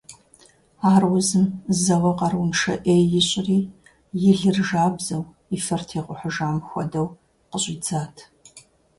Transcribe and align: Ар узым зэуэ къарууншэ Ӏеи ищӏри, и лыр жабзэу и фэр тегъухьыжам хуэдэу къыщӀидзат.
Ар 0.91 1.03
узым 1.15 1.45
зэуэ 1.81 2.11
къарууншэ 2.19 2.73
Ӏеи 2.83 3.05
ищӏри, 3.19 3.59
и 4.29 4.31
лыр 4.39 4.57
жабзэу 4.67 5.23
и 5.55 5.57
фэр 5.65 5.81
тегъухьыжам 5.87 6.57
хуэдэу 6.67 7.07
къыщӀидзат. 7.49 8.15